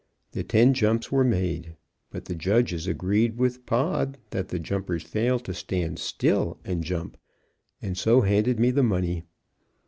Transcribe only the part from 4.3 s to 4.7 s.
that the